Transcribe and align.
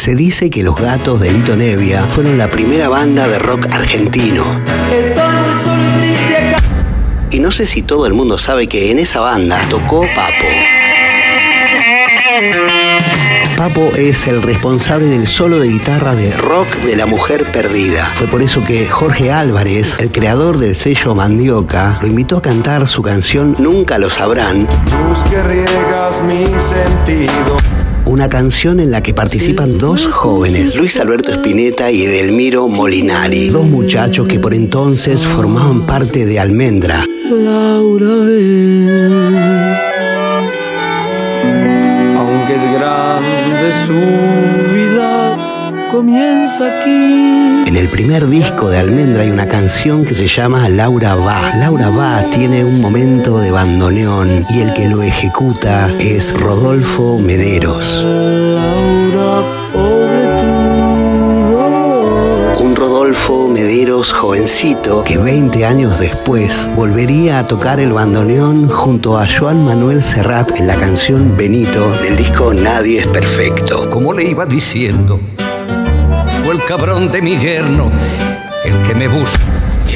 Se 0.00 0.14
dice 0.14 0.48
que 0.48 0.62
los 0.62 0.76
gatos 0.76 1.20
de 1.20 1.30
Lito 1.30 1.58
Nevia 1.58 2.00
fueron 2.04 2.38
la 2.38 2.48
primera 2.48 2.88
banda 2.88 3.28
de 3.28 3.38
rock 3.38 3.66
argentino. 3.70 4.44
y 7.30 7.36
Y 7.36 7.40
no 7.40 7.50
sé 7.50 7.66
si 7.66 7.82
todo 7.82 8.06
el 8.06 8.14
mundo 8.14 8.38
sabe 8.38 8.66
que 8.66 8.90
en 8.90 8.98
esa 8.98 9.20
banda 9.20 9.60
tocó 9.68 10.06
Papo. 10.14 10.46
Papo 13.58 13.92
es 13.94 14.26
el 14.26 14.40
responsable 14.42 15.04
del 15.04 15.26
solo 15.26 15.58
de 15.58 15.68
guitarra 15.68 16.14
de 16.14 16.32
Rock 16.32 16.76
de 16.76 16.96
la 16.96 17.04
Mujer 17.04 17.52
Perdida. 17.52 18.06
Fue 18.14 18.26
por 18.26 18.40
eso 18.40 18.64
que 18.64 18.86
Jorge 18.86 19.30
Álvarez, 19.30 19.98
el 19.98 20.10
creador 20.10 20.56
del 20.56 20.76
sello 20.76 21.14
Mandioca, 21.14 21.98
lo 22.00 22.06
invitó 22.06 22.38
a 22.38 22.42
cantar 22.42 22.88
su 22.88 23.02
canción 23.02 23.54
Nunca 23.58 23.98
lo 23.98 24.08
sabrán. 24.08 24.66
que 25.28 25.42
riegas 25.42 26.22
mi 26.22 26.46
sentido 26.58 27.79
una 28.10 28.28
canción 28.28 28.80
en 28.80 28.90
la 28.90 29.02
que 29.02 29.14
participan 29.14 29.78
dos 29.78 30.08
jóvenes, 30.08 30.74
Luis 30.74 30.98
Alberto 30.98 31.30
Spinetta 31.30 31.92
y 31.92 32.02
Edelmiro 32.02 32.66
Molinari, 32.66 33.50
dos 33.50 33.66
muchachos 33.66 34.26
que 34.26 34.40
por 34.40 34.52
entonces 34.52 35.24
formaban 35.24 35.86
parte 35.86 36.26
de 36.26 36.40
Almendra. 36.40 37.06
Laura 37.30 38.06
Aunque 42.18 42.54
es 42.56 42.72
grande 42.74 43.70
su 43.86 44.59
comienza 45.90 46.66
aquí. 46.66 47.64
En 47.66 47.76
el 47.76 47.88
primer 47.88 48.28
disco 48.28 48.68
de 48.68 48.78
Almendra 48.78 49.22
hay 49.22 49.30
una 49.30 49.46
canción 49.46 50.04
que 50.04 50.14
se 50.14 50.26
llama 50.26 50.68
Laura 50.68 51.14
va. 51.16 51.54
Laura 51.56 51.90
va 51.90 52.22
tiene 52.30 52.64
un 52.64 52.80
momento 52.80 53.38
de 53.38 53.50
bandoneón 53.50 54.44
y 54.50 54.60
el 54.60 54.72
que 54.74 54.88
lo 54.88 55.02
ejecuta 55.02 55.92
es 55.98 56.32
Rodolfo 56.38 57.18
Mederos. 57.18 58.04
Un 62.58 62.74
Rodolfo 62.76 63.48
Mederos 63.48 64.12
jovencito 64.12 65.02
que 65.02 65.18
20 65.18 65.64
años 65.64 65.98
después 65.98 66.70
volvería 66.76 67.40
a 67.40 67.46
tocar 67.46 67.80
el 67.80 67.92
bandoneón 67.92 68.68
junto 68.68 69.18
a 69.18 69.26
Joan 69.28 69.64
Manuel 69.64 70.02
Serrat 70.02 70.52
en 70.58 70.66
la 70.66 70.76
canción 70.76 71.36
Benito 71.36 71.90
del 72.02 72.16
disco 72.16 72.54
Nadie 72.54 73.00
es 73.00 73.06
Perfecto. 73.06 73.90
Como 73.90 74.12
le 74.12 74.24
iba 74.24 74.46
diciendo, 74.46 75.20
fue 76.44 76.54
el 76.54 76.62
cabrón 76.62 77.10
de 77.10 77.22
mi 77.22 77.38
yerno 77.38 77.90
el 78.64 78.86
que 78.86 78.94
me 78.94 79.08
busca. 79.08 79.42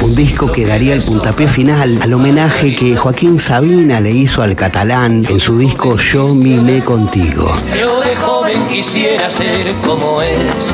Un 0.00 0.14
disco 0.14 0.50
que 0.50 0.66
daría 0.66 0.94
el 0.94 1.02
puntapié 1.02 1.48
final 1.48 1.98
al 2.02 2.12
homenaje 2.12 2.74
que 2.74 2.96
Joaquín 2.96 3.38
Sabina 3.38 4.00
le 4.00 4.10
hizo 4.10 4.42
al 4.42 4.56
catalán 4.56 5.24
en 5.28 5.38
su 5.38 5.58
disco 5.58 5.96
Yo 5.96 6.28
mimé 6.28 6.82
contigo. 6.82 7.54
Yo 7.78 8.00
de 8.00 8.16
joven 8.16 8.66
quisiera 8.68 9.30
ser 9.30 9.72
como 9.84 10.22
es 10.22 10.72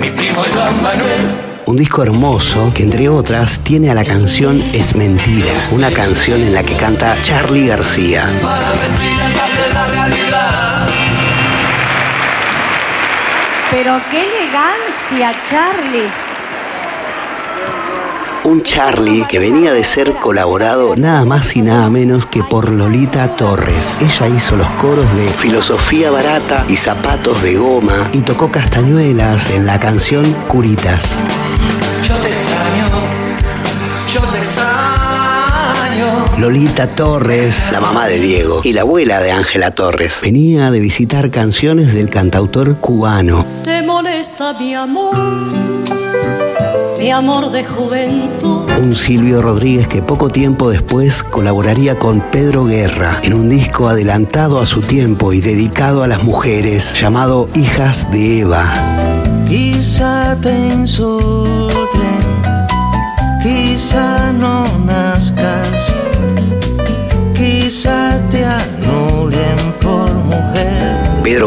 mi 0.00 0.10
primo 0.10 0.42
Joan 0.54 0.82
Manuel. 0.82 1.44
Un 1.66 1.76
disco 1.76 2.02
hermoso 2.02 2.72
que 2.74 2.82
entre 2.82 3.08
otras 3.08 3.60
tiene 3.60 3.90
a 3.90 3.94
la 3.94 4.04
canción 4.04 4.60
Es 4.74 4.94
Mentira, 4.94 5.52
una 5.72 5.90
canción 5.90 6.40
en 6.40 6.54
la 6.54 6.62
que 6.62 6.74
canta 6.74 7.16
Charlie 7.24 7.66
García. 7.66 8.24
Pero 13.74 14.00
qué 14.08 14.20
elegancia, 14.20 15.34
Charlie. 15.50 16.08
Un 18.44 18.62
Charlie 18.62 19.26
que 19.28 19.40
venía 19.40 19.72
de 19.72 19.82
ser 19.82 20.14
colaborado 20.14 20.94
nada 20.94 21.24
más 21.24 21.56
y 21.56 21.62
nada 21.62 21.90
menos 21.90 22.24
que 22.24 22.44
por 22.44 22.70
Lolita 22.70 23.34
Torres. 23.34 23.98
Ella 24.00 24.28
hizo 24.28 24.54
los 24.54 24.68
coros 24.80 25.12
de 25.16 25.28
Filosofía 25.28 26.12
Barata 26.12 26.64
y 26.68 26.76
Zapatos 26.76 27.42
de 27.42 27.56
Goma 27.56 28.10
y 28.12 28.20
tocó 28.20 28.48
castañuelas 28.48 29.50
en 29.50 29.66
la 29.66 29.80
canción 29.80 30.24
Curitas. 30.46 31.18
Yo 32.04 32.14
te 32.18 32.33
Lolita 36.38 36.90
Torres, 36.90 37.70
la 37.72 37.80
mamá 37.80 38.06
de 38.08 38.18
Diego 38.18 38.60
y 38.64 38.72
la 38.72 38.82
abuela 38.82 39.20
de 39.20 39.32
Ángela 39.32 39.70
Torres, 39.72 40.20
venía 40.22 40.70
de 40.70 40.80
visitar 40.80 41.30
canciones 41.30 41.94
del 41.94 42.10
cantautor 42.10 42.76
cubano. 42.78 43.46
Te 43.64 43.82
molesta 43.82 44.52
mi 44.54 44.74
amor 44.74 45.14
mi 47.04 47.10
amor 47.10 47.50
de 47.50 47.62
juventud. 47.62 48.66
Un 48.80 48.96
Silvio 48.96 49.42
Rodríguez 49.42 49.86
que 49.88 50.00
poco 50.00 50.30
tiempo 50.30 50.70
después 50.70 51.22
colaboraría 51.22 51.98
con 51.98 52.22
Pedro 52.30 52.64
Guerra 52.64 53.20
en 53.22 53.34
un 53.34 53.50
disco 53.50 53.90
adelantado 53.90 54.58
a 54.58 54.64
su 54.64 54.80
tiempo 54.80 55.34
y 55.34 55.42
dedicado 55.42 56.02
a 56.02 56.06
las 56.06 56.22
mujeres 56.22 56.98
llamado 56.98 57.50
Hijas 57.54 58.10
de 58.10 58.40
Eva. 58.40 58.72
Quizá 59.46 60.34
te 60.40 60.56
insulten, 60.72 61.76
quizá 63.42 64.32
no 64.32 64.66
nazcas, 64.86 65.83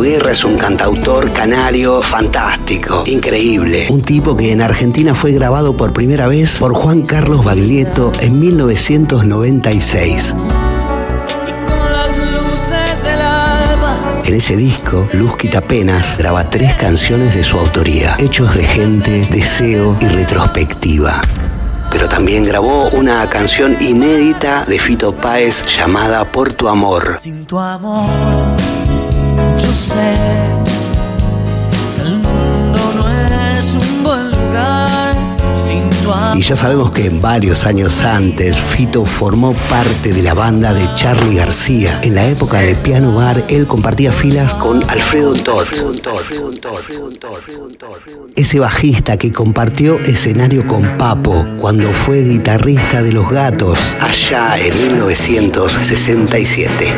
Guerra 0.00 0.32
es 0.32 0.44
un 0.44 0.56
cantautor 0.56 1.30
canario 1.32 2.02
fantástico, 2.02 3.04
increíble. 3.06 3.86
Un 3.90 4.02
tipo 4.02 4.36
que 4.36 4.52
en 4.52 4.60
Argentina 4.60 5.14
fue 5.14 5.32
grabado 5.32 5.76
por 5.76 5.92
primera 5.92 6.26
vez 6.26 6.58
por 6.58 6.74
Juan 6.74 7.02
Carlos 7.02 7.44
Baglietto 7.44 8.12
en 8.20 8.40
1996. 8.40 10.34
En 14.24 14.34
ese 14.34 14.56
disco, 14.56 15.06
Luz 15.12 15.36
Quitapenas 15.36 16.18
graba 16.18 16.48
tres 16.50 16.74
canciones 16.74 17.34
de 17.34 17.44
su 17.44 17.58
autoría, 17.58 18.16
Hechos 18.18 18.54
de 18.54 18.64
Gente, 18.64 19.22
Deseo 19.30 19.96
y 20.00 20.06
Retrospectiva. 20.06 21.20
Pero 21.90 22.08
también 22.08 22.44
grabó 22.44 22.88
una 22.90 23.28
canción 23.28 23.76
inédita 23.80 24.64
de 24.64 24.78
Fito 24.78 25.14
Páez 25.14 25.64
llamada 25.76 26.24
Por 26.24 26.52
tu 26.52 26.68
amor. 26.68 27.18
Sin 27.20 27.44
tu 27.44 27.58
amor 27.58 28.73
yo 29.58 29.72
sé 29.72 30.14
el 32.04 32.18
mundo 32.18 32.78
no 32.96 33.08
es 33.58 33.74
un 33.74 34.02
buen 34.02 34.30
lugar 34.30 35.14
sin 35.54 35.90
Y 36.38 36.42
ya 36.42 36.56
sabemos 36.56 36.90
que 36.90 37.08
varios 37.10 37.64
años 37.64 38.02
antes 38.02 38.58
Fito 38.58 39.04
formó 39.04 39.52
parte 39.70 40.12
de 40.12 40.22
la 40.22 40.34
banda 40.34 40.74
de 40.74 40.86
Charlie 40.96 41.36
García. 41.36 42.00
En 42.02 42.16
la 42.16 42.26
época 42.26 42.58
de 42.60 42.74
Piano 42.74 43.14
Bar, 43.14 43.44
él 43.48 43.66
compartía 43.66 44.12
filas 44.12 44.52
con 44.54 44.82
Alfredo 44.90 45.34
Todd. 45.34 45.68
Ese 48.36 48.58
bajista 48.58 49.16
que 49.16 49.32
compartió 49.32 49.98
escenario 50.00 50.66
con 50.66 50.98
Papo 50.98 51.46
cuando 51.60 51.88
fue 51.90 52.22
guitarrista 52.22 53.00
de 53.02 53.12
Los 53.12 53.30
Gatos 53.30 53.96
allá 54.00 54.58
en 54.58 54.76
1967. 54.88 56.92